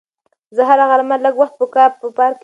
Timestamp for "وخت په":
1.37-1.65